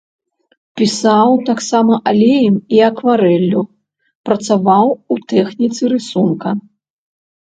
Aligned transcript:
Пісаў 0.79 1.33
таксама 1.49 1.99
алеем 2.11 2.55
і 2.77 2.81
акварэллю, 2.87 3.61
працаваў 4.31 4.87
у 4.93 5.15
тэхніцы 5.35 5.83
рысунка. 5.93 6.49